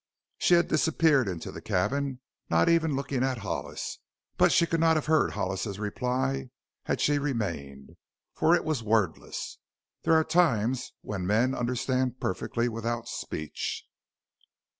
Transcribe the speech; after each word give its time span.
She 0.39 0.55
had 0.55 0.67
disappeared 0.67 1.27
into 1.27 1.51
the 1.51 1.61
cabin, 1.61 2.21
not 2.49 2.67
even 2.67 2.95
looking 2.95 3.23
at 3.23 3.37
Hollis, 3.37 3.99
but 4.35 4.51
she 4.51 4.65
could 4.65 4.79
not 4.79 4.97
have 4.97 5.05
heard 5.05 5.33
Hollis's 5.33 5.77
reply 5.77 6.49
had 6.85 6.99
she 6.99 7.19
remained. 7.19 7.97
For 8.33 8.55
it 8.55 8.65
was 8.65 8.81
wordless. 8.81 9.59
There 10.01 10.15
are 10.15 10.23
times 10.23 10.93
when 11.01 11.27
men 11.27 11.53
understand 11.53 12.19
perfectly 12.19 12.67
without 12.67 13.07
speech. 13.07 13.85